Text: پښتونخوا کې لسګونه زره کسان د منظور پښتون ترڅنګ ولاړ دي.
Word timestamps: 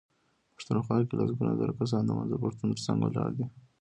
پښتونخوا 0.55 0.97
کې 1.07 1.13
لسګونه 1.19 1.51
زره 1.59 1.73
کسان 1.79 2.01
د 2.05 2.09
منظور 2.17 2.39
پښتون 2.45 2.69
ترڅنګ 2.73 2.97
ولاړ 3.01 3.29
دي. 3.37 3.45